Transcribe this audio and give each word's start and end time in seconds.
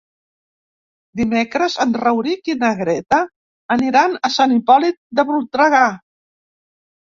Dimecres 1.19 1.75
en 1.85 1.93
Rauric 2.05 2.49
i 2.53 2.57
na 2.63 2.71
Greta 2.81 3.21
aniran 3.77 4.19
a 4.31 4.35
Sant 4.39 4.59
Hipòlit 4.59 5.01
de 5.21 5.29
Voltregà. 5.31 5.87